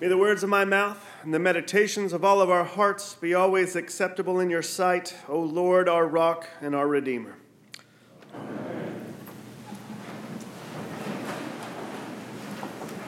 [0.00, 3.34] May the words of my mouth and the meditations of all of our hearts be
[3.34, 7.34] always acceptable in your sight, O Lord, our rock and our Redeemer.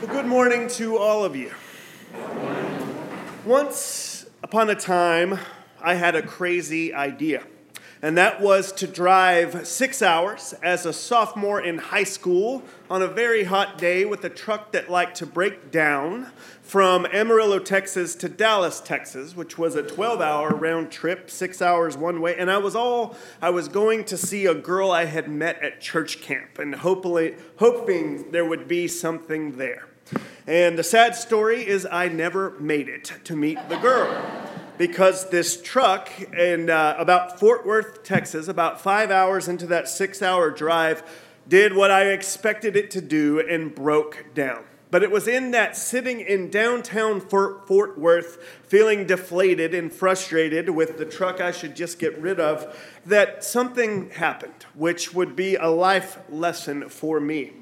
[0.02, 1.52] Well, good morning to all of you.
[3.46, 5.38] Once upon a time,
[5.80, 7.42] I had a crazy idea
[8.02, 13.06] and that was to drive six hours as a sophomore in high school on a
[13.06, 18.28] very hot day with a truck that liked to break down from Amarillo, Texas to
[18.28, 22.36] Dallas, Texas, which was a 12 hour round trip, six hours one way.
[22.36, 25.80] And I was all, I was going to see a girl I had met at
[25.80, 29.86] church camp and hopefully, hoping there would be something there.
[30.48, 34.10] And the sad story is I never made it to meet the girl
[34.78, 40.22] because this truck in uh, about Fort Worth, Texas, about five hours into that six
[40.22, 41.02] hour drive,
[41.48, 44.64] did what I expected it to do and broke down.
[44.90, 50.68] But it was in that sitting in downtown Fort, Fort Worth, feeling deflated and frustrated
[50.68, 55.56] with the truck I should just get rid of, that something happened, which would be
[55.56, 57.52] a life lesson for me.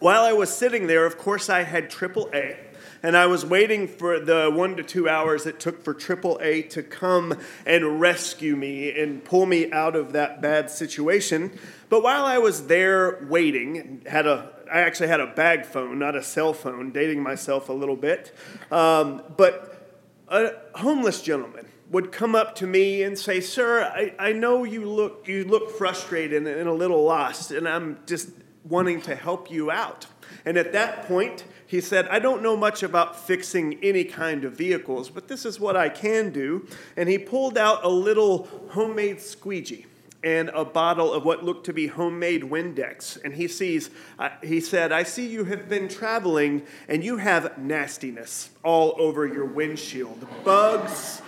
[0.00, 2.56] While I was sitting there, of course, I had AAA
[3.02, 6.82] and I was waiting for the one to two hours it took for AAA to
[6.82, 11.58] come and rescue me and pull me out of that bad situation.
[11.88, 16.14] But while I was there waiting, had a I actually had a bag phone, not
[16.14, 18.34] a cell phone, dating myself a little bit.
[18.70, 24.32] Um, but a homeless gentleman would come up to me and say, "Sir, I, I
[24.32, 28.28] know you look you look frustrated and, and a little lost, and I'm just
[28.68, 30.06] wanting to help you out."
[30.44, 34.54] And at that point, he said, I don't know much about fixing any kind of
[34.54, 36.66] vehicles, but this is what I can do.
[36.96, 39.84] And he pulled out a little homemade squeegee
[40.24, 43.22] and a bottle of what looked to be homemade Windex.
[43.22, 47.58] And he sees, uh, he said, I see you have been traveling and you have
[47.58, 51.20] nastiness all over your windshield bugs,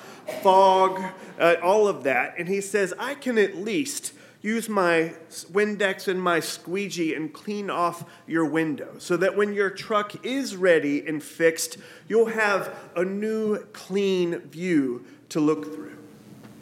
[0.42, 1.02] fog,
[1.38, 2.34] uh, all of that.
[2.38, 5.14] And he says, I can at least use my
[5.52, 10.56] Windex and my squeegee and clean off your window so that when your truck is
[10.56, 11.76] ready and fixed,
[12.08, 15.96] you'll have a new clean view to look through.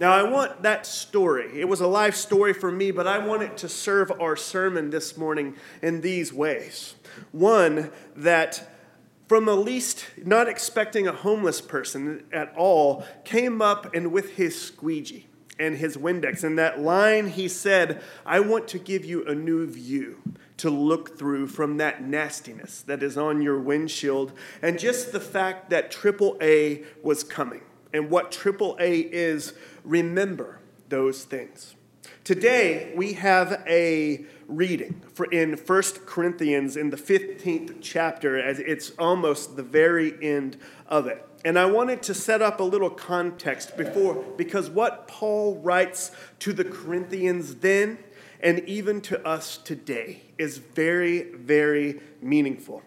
[0.01, 1.61] Now, I want that story.
[1.61, 4.91] It was a life story for me, but I want it to serve our sermon
[4.91, 6.95] this morning in these ways.
[7.33, 8.71] One, that
[9.27, 14.61] from the least, not expecting a homeless person at all, came up and with his
[14.61, 15.28] squeegee
[15.59, 16.45] and his Windex.
[16.45, 20.23] In that line, he said, I want to give you a new view
[20.59, 25.71] to look through from that nastiness that is on your windshield and just the fact
[25.71, 27.63] that AAA was coming.
[27.93, 29.55] And what AAA is,
[29.85, 31.75] remember those things.
[32.25, 38.91] Today, we have a reading for in 1 Corinthians in the 15th chapter, as it's
[38.99, 41.28] almost the very end of it.
[41.45, 46.11] And I wanted to set up a little context before, because what Paul writes
[46.41, 47.99] to the Corinthians then
[48.41, 52.83] and even to us today is very, very meaningful.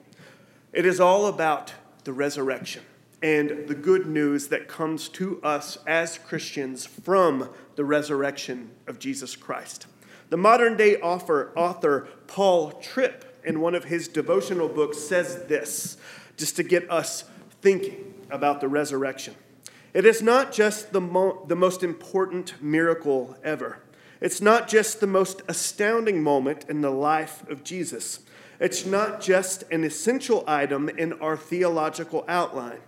[0.74, 1.74] It is all about
[2.04, 2.84] the resurrection
[3.22, 9.36] and the good news that comes to us as Christians from the resurrection of Jesus
[9.36, 9.86] Christ.
[10.30, 15.98] The modern day author, author Paul Tripp, in one of his devotional books, says this,
[16.38, 17.26] just to get us
[17.62, 19.36] thinking about the resurrection.
[19.94, 23.80] It is not just the, mo- the most important miracle ever.
[24.22, 28.20] It's not just the most astounding moment in the life of Jesus.
[28.60, 32.80] It's not just an essential item in our theological outline.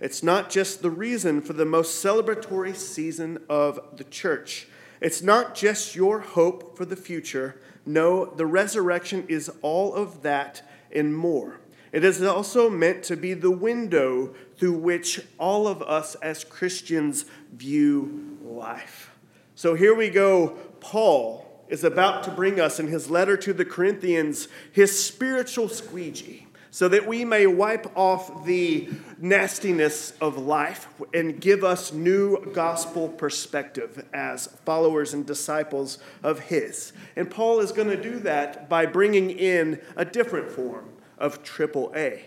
[0.00, 4.68] It's not just the reason for the most celebratory season of the church.
[5.00, 7.60] It's not just your hope for the future.
[7.86, 10.62] No, the resurrection is all of that
[10.92, 11.58] and more.
[11.94, 17.24] It is also meant to be the window through which all of us as Christians
[17.52, 19.12] view life.
[19.54, 20.56] So here we go.
[20.80, 26.48] Paul is about to bring us in his letter to the Corinthians his spiritual squeegee
[26.72, 28.88] so that we may wipe off the
[29.18, 36.92] nastiness of life and give us new gospel perspective as followers and disciples of his.
[37.14, 40.88] And Paul is going to do that by bringing in a different form
[41.18, 42.20] of AAA.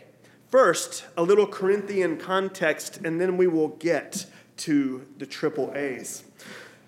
[0.50, 4.26] First, a little Corinthian context, and then we will get
[4.58, 6.24] to the triple A's.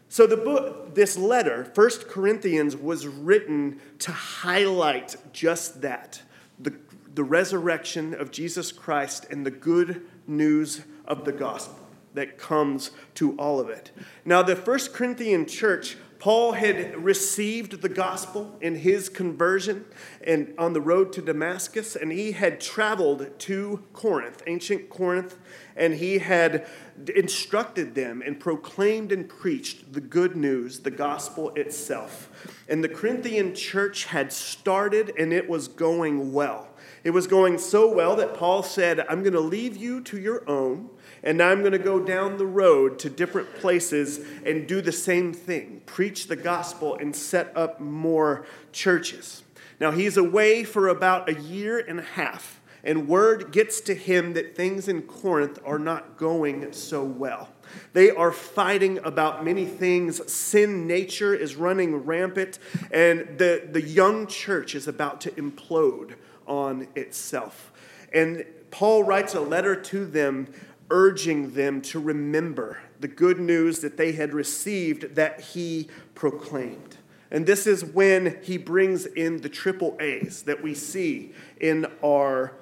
[0.08, 6.22] So the book, this letter, First Corinthians, was written to highlight just that,
[6.58, 6.74] the,
[7.14, 11.80] the resurrection of Jesus Christ and the good news of the gospel
[12.16, 13.92] that comes to all of it.
[14.26, 19.86] Now, the First Corinthian church, Paul had received the gospel in his conversion
[20.22, 25.38] and on the road to Damascus, and he had traveled to Corinth, ancient Corinth,
[25.78, 26.68] and he had
[27.16, 32.30] instructed them and proclaimed and preached the good news, the gospel itself.
[32.68, 36.68] And the Corinthian church had started, and it was going well.
[37.06, 40.48] It was going so well that Paul said, I'm going to leave you to your
[40.50, 40.90] own
[41.24, 44.92] and now I'm going to go down the road to different places and do the
[44.92, 49.44] same thing preach the gospel and set up more churches.
[49.80, 54.34] Now, he's away for about a year and a half, and word gets to him
[54.34, 57.50] that things in Corinth are not going so well.
[57.94, 60.32] They are fighting about many things.
[60.32, 62.60] Sin nature is running rampant,
[62.92, 66.16] and the, the young church is about to implode
[66.46, 67.72] on itself.
[68.14, 70.48] And Paul writes a letter to them
[70.90, 76.98] urging them to remember the good news that they had received that he proclaimed.
[77.32, 82.54] And this is when he brings in the triple A's that we see in our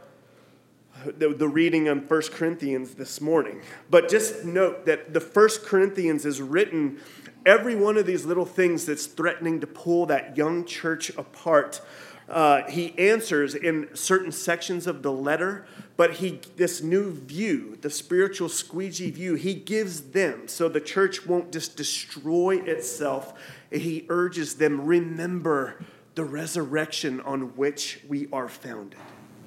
[1.06, 3.62] the, reading on 1 Corinthians this morning.
[3.90, 7.00] But just note that the 1 Corinthians is written
[7.46, 11.82] every one of these little things that's threatening to pull that young church apart.
[12.30, 15.66] Uh, he answers in certain sections of the letter
[15.98, 21.26] but he this new view the spiritual squeegee view he gives them so the church
[21.26, 23.34] won't just destroy itself.
[23.72, 25.84] He urges them remember
[26.16, 29.00] the resurrection on which we are founded.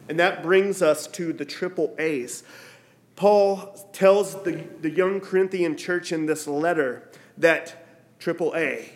[0.09, 2.43] And that brings us to the triple a's.
[3.17, 7.87] Paul tells the, the young corinthian church in this letter that
[8.19, 8.93] triple a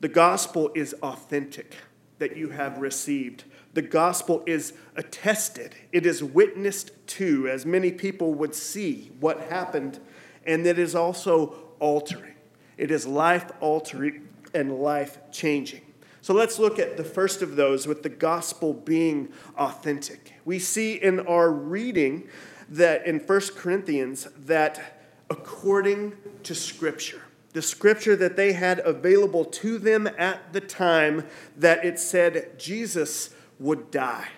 [0.00, 1.74] the gospel is authentic
[2.18, 3.44] that you have received
[3.78, 10.00] the gospel is attested, it is witnessed to, as many people would see what happened,
[10.44, 12.34] and it is also altering.
[12.76, 15.82] It is life altering and life changing.
[16.22, 20.32] So let's look at the first of those with the gospel being authentic.
[20.44, 22.28] We see in our reading
[22.70, 27.22] that in 1 Corinthians that according to Scripture,
[27.52, 33.30] the scripture that they had available to them at the time, that it said Jesus
[33.58, 34.28] would die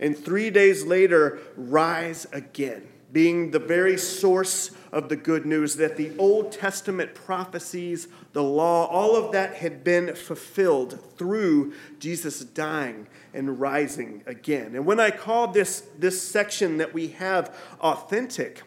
[0.00, 5.96] and three days later rise again, being the very source of the good news that
[5.96, 13.06] the Old Testament prophecies, the law, all of that had been fulfilled through Jesus dying
[13.32, 14.74] and rising again.
[14.74, 18.62] And when I call this, this section that we have authentic,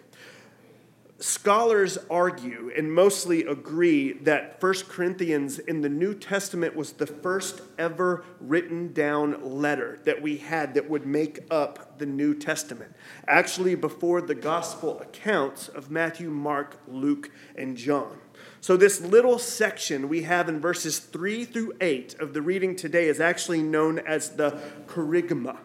[1.22, 7.60] Scholars argue and mostly agree that 1 Corinthians in the New Testament was the first
[7.78, 12.96] ever written down letter that we had that would make up the New Testament.
[13.28, 18.18] Actually, before the gospel accounts of Matthew, Mark, Luke, and John.
[18.62, 23.10] So, this little section we have in verses 3 through 8 of the reading today
[23.10, 24.58] is actually known as the
[24.88, 25.58] Kerygma.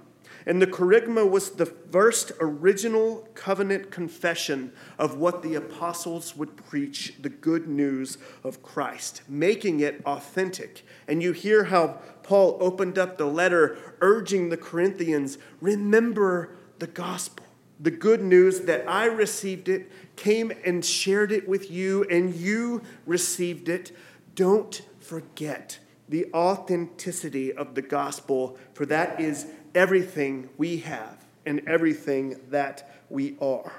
[0.46, 7.14] And the Kerygma was the first original covenant confession of what the apostles would preach
[7.20, 10.84] the good news of Christ, making it authentic.
[11.08, 17.46] And you hear how Paul opened up the letter urging the Corinthians remember the gospel,
[17.80, 22.82] the good news that I received it, came and shared it with you, and you
[23.06, 23.92] received it.
[24.34, 32.40] Don't forget the authenticity of the gospel, for that is everything we have and everything
[32.50, 33.72] that we are.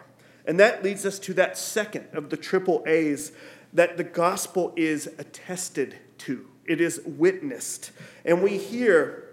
[0.46, 3.32] And that leads us to that second of the triple A's
[3.74, 7.92] that the gospel is attested to, it is witnessed.
[8.24, 9.30] And we hear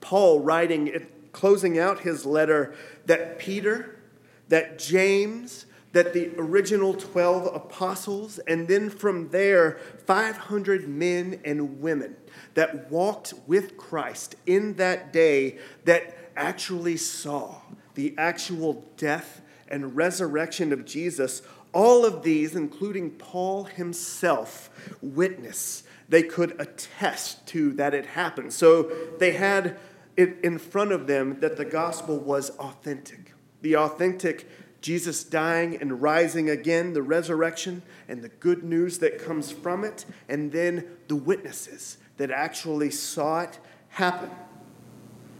[0.00, 2.74] Paul writing, closing out his letter,
[3.06, 4.00] that Peter,
[4.48, 12.16] that James, that the original 12 apostles, and then from there, 500 men and women
[12.54, 17.56] that walked with Christ in that day that actually saw
[17.94, 21.42] the actual death and resurrection of Jesus,
[21.72, 24.70] all of these, including Paul himself,
[25.02, 25.82] witness.
[26.08, 28.52] They could attest to that it happened.
[28.52, 29.78] So they had
[30.16, 33.32] it in front of them that the gospel was authentic.
[33.62, 34.48] The authentic
[34.80, 40.06] Jesus dying and rising again, the resurrection, and the good news that comes from it,
[40.28, 43.58] and then the witnesses that actually saw it
[43.90, 44.30] happen.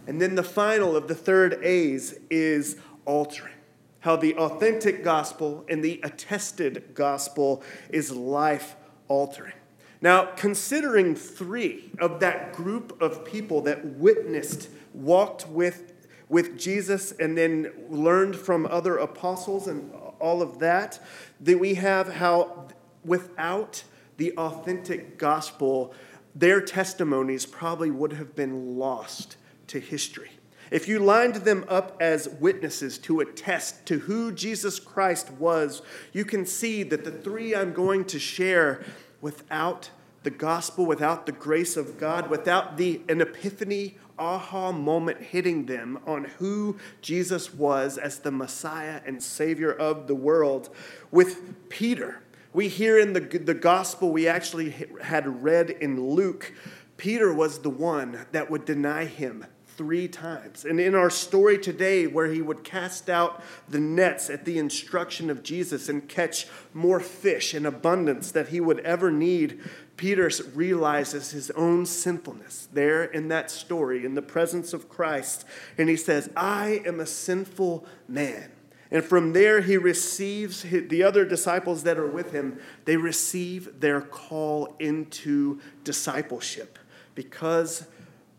[0.07, 3.53] And then the final of the third A's is altering.
[4.01, 8.75] How the authentic gospel and the attested gospel is life
[9.07, 9.53] altering.
[10.01, 15.93] Now, considering three of that group of people that witnessed, walked with
[16.31, 20.97] with Jesus and then learned from other apostles and all of that,
[21.41, 22.69] that we have how
[23.03, 23.83] without
[24.15, 25.93] the authentic gospel,
[26.33, 29.35] their testimonies probably would have been lost
[29.67, 30.31] to history.
[30.71, 35.81] If you lined them up as witnesses to attest to who Jesus Christ was,
[36.13, 38.85] you can see that the three I'm going to share
[39.19, 39.89] without
[40.23, 45.99] the gospel, without the grace of God, without the an epiphany aha moment hitting them
[46.05, 50.69] on who Jesus was as the Messiah and Savior of the world.
[51.09, 52.21] With Peter,
[52.53, 56.53] we hear in the, the gospel we actually had read in Luke,
[56.97, 60.65] Peter was the one that would deny him three times.
[60.65, 65.31] And in our story today, where he would cast out the nets at the instruction
[65.31, 69.59] of Jesus and catch more fish in abundance that he would ever need,
[70.01, 75.45] Peter realizes his own sinfulness there in that story in the presence of Christ.
[75.77, 78.51] And he says, I am a sinful man.
[78.89, 84.01] And from there, he receives the other disciples that are with him, they receive their
[84.01, 86.79] call into discipleship
[87.13, 87.85] because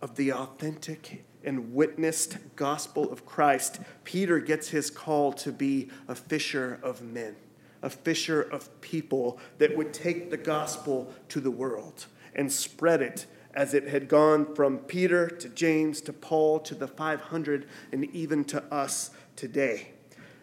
[0.00, 6.16] of the authentic and witnessed gospel of Christ, Peter gets his call to be a
[6.16, 7.36] fisher of men,
[7.82, 13.26] a fisher of people that would take the gospel to the world and spread it
[13.54, 18.44] as it had gone from Peter to James to Paul to the 500 and even
[18.46, 19.88] to us today.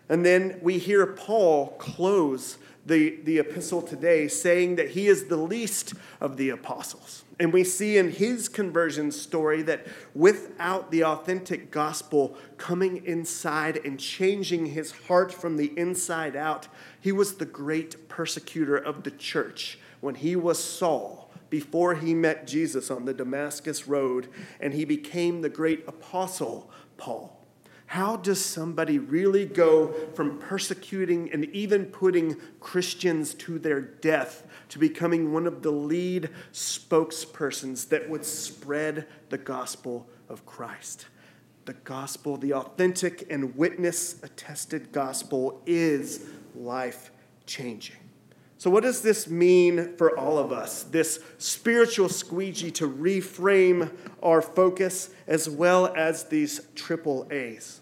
[0.08, 5.38] And then we hear Paul close the, the epistle today saying that he is the
[5.38, 7.24] least of the apostles.
[7.39, 13.98] And we see in his conversion story that without the authentic gospel coming inside and
[13.98, 16.67] changing his heart from the inside out,
[17.00, 22.46] he was the great persecutor of the church when he was Saul before he met
[22.46, 24.27] Jesus on the Damascus Road,
[24.60, 27.38] and he became the great apostle Paul.
[27.89, 34.77] How does somebody really go from persecuting and even putting Christians to their death to
[34.77, 41.08] becoming one of the lead spokespersons that would spread the gospel of Christ?
[41.65, 47.10] The gospel, the authentic and witness attested gospel, is life
[47.48, 48.09] changing.
[48.60, 50.84] So, what does this mean for all of us?
[50.84, 53.89] This spiritual squeegee to reframe
[54.22, 57.80] our focus as well as these triple A's.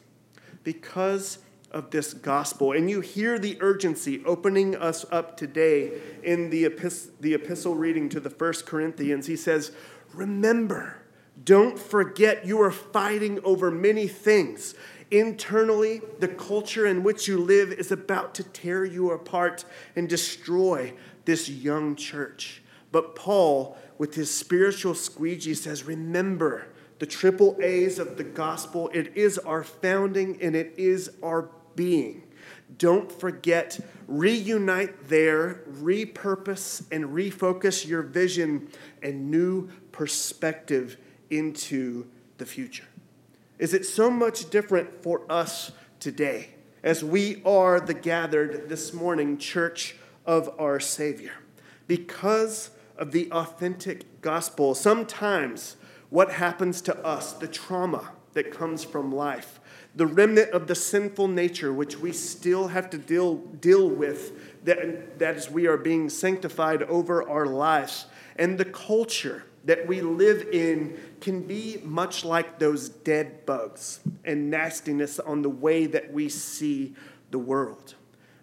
[0.64, 1.40] Because
[1.72, 2.74] of this gospel.
[2.74, 5.94] And you hear the urgency opening us up today
[6.24, 9.26] in the, epist- the epistle reading to the First Corinthians.
[9.26, 9.72] He says,
[10.14, 10.98] Remember,
[11.44, 14.76] don't forget you are fighting over many things.
[15.10, 19.64] Internally, the culture in which you live is about to tear you apart
[19.96, 20.94] and destroy
[21.26, 22.62] this young church.
[22.92, 26.68] But Paul, with his spiritual squeegee, says, Remember
[27.00, 28.90] the triple A's of the gospel.
[28.94, 32.24] It is our founding and it is our being.
[32.78, 38.70] Don't forget, reunite there, repurpose, and refocus your vision
[39.02, 40.98] and new perspective
[41.30, 42.86] into the future.
[43.60, 46.50] Is it so much different for us today
[46.84, 49.96] as we are the gathered this morning church
[50.28, 51.34] of our Savior?
[51.88, 55.76] Because of the authentic gospel, sometimes
[56.12, 59.60] what happens to us, the trauma that comes from life,
[59.96, 65.18] the remnant of the sinful nature which we still have to deal, deal with, that,
[65.18, 70.48] that as we are being sanctified over our lives, and the culture that we live
[70.52, 76.30] in can be much like those dead bugs and nastiness on the way that we
[76.30, 76.96] see
[77.32, 77.96] the world.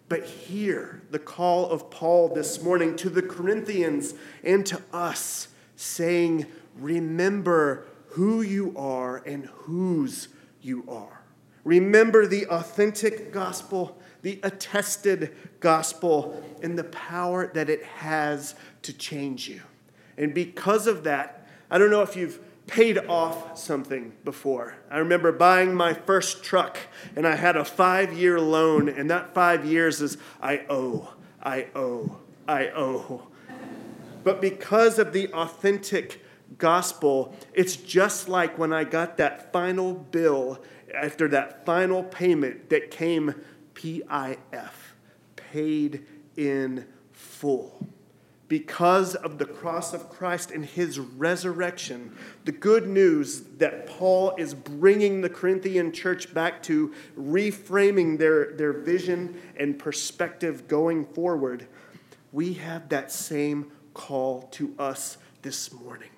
[0.07, 4.13] But hear the call of Paul this morning to the Corinthians
[4.43, 10.27] and to us, saying, Remember who you are and whose
[10.61, 11.23] you are.
[11.63, 18.53] Remember the authentic gospel, the attested gospel, and the power that it has
[18.83, 19.61] to change you.
[20.17, 24.75] And because of that, I don't know if you've paid off something before.
[24.89, 26.77] I remember buying my first truck,
[27.15, 31.67] and I had a five year loan, and that five years is I owe, I
[31.75, 32.17] owe,
[32.47, 33.27] I owe.
[34.23, 36.23] But because of the authentic
[36.57, 42.89] gospel, it's just like when I got that final bill after that final payment that
[42.89, 43.35] came
[43.75, 44.71] PIF,
[45.35, 46.05] paid
[46.35, 47.87] in full
[48.47, 54.53] because of the cross of Christ and his resurrection, the good news that Paul is
[54.53, 61.67] bringing the Corinthian church back to, reframing their, their vision and perspective going forward,
[62.31, 66.09] we have that same call to us this morning.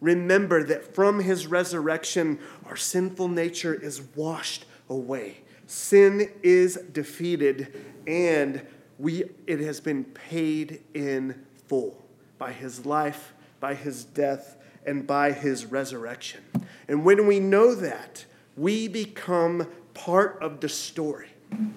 [0.00, 5.38] Remember that from his resurrection, our sinful nature is washed away.
[5.66, 7.74] Sin is defeated,
[8.06, 8.66] and
[8.98, 12.02] we, it has been paid in full
[12.36, 16.40] by his life, by his death and by his resurrection.
[16.88, 18.24] And when we know that,
[18.56, 21.28] we become part of the story,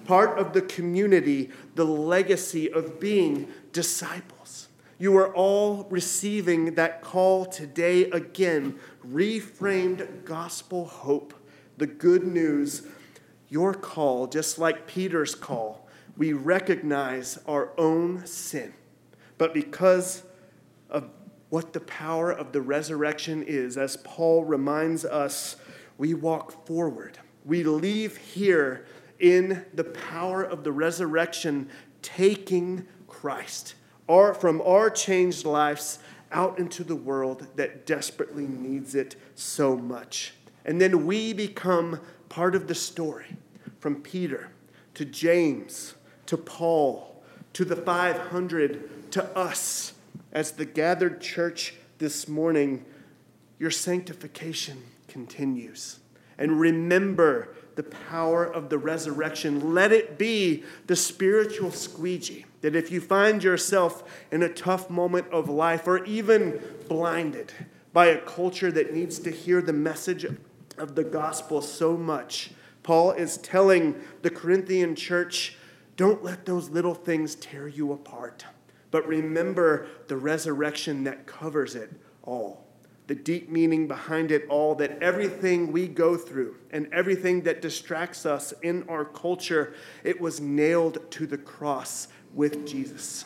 [0.04, 4.66] part of the community, the legacy of being disciples.
[4.98, 11.34] You are all receiving that call today again, reframed gospel hope,
[11.78, 12.82] the good news.
[13.48, 15.86] Your call, just like Peter's call,
[16.16, 18.74] we recognize our own sin.
[19.38, 20.22] But because
[20.90, 21.08] of
[21.50, 25.56] what the power of the resurrection is, as Paul reminds us,
[25.98, 27.18] we walk forward.
[27.44, 28.86] We leave here
[29.18, 31.68] in the power of the resurrection,
[32.02, 33.74] taking Christ
[34.08, 35.98] our, from our changed lives
[36.32, 40.34] out into the world that desperately needs it so much.
[40.64, 43.36] And then we become part of the story
[43.78, 44.48] from Peter
[44.94, 45.94] to James
[46.26, 47.22] to Paul
[47.52, 49.94] to the 500 to us
[50.32, 52.84] as the gathered church this morning.
[53.60, 56.00] Your sanctification continues.
[56.36, 59.72] And remember the power of the resurrection.
[59.72, 64.02] Let it be the spiritual squeegee that if you find yourself
[64.32, 67.52] in a tough moment of life or even blinded
[67.92, 70.26] by a culture that needs to hear the message
[70.76, 72.50] of the gospel so much,
[72.82, 75.56] Paul is telling the Corinthian church
[75.96, 78.44] don't let those little things tear you apart,
[78.94, 81.90] but remember the resurrection that covers it
[82.22, 82.64] all.
[83.08, 88.24] The deep meaning behind it all that everything we go through and everything that distracts
[88.24, 89.74] us in our culture,
[90.04, 93.24] it was nailed to the cross with Jesus.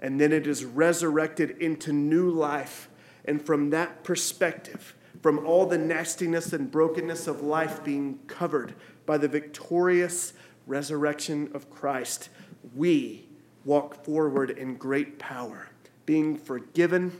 [0.00, 2.88] And then it is resurrected into new life.
[3.26, 8.74] And from that perspective, from all the nastiness and brokenness of life being covered
[9.04, 10.32] by the victorious
[10.66, 12.30] resurrection of Christ,
[12.74, 13.26] we
[13.64, 15.68] walk forward in great power,
[16.06, 17.12] being forgiven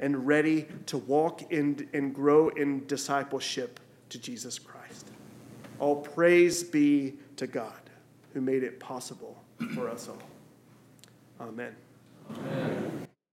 [0.00, 5.08] and ready to walk in and grow in discipleship to Jesus Christ.
[5.78, 7.72] All praise be to God
[8.32, 9.42] who made it possible
[9.74, 11.46] for us all.
[11.48, 11.74] Amen.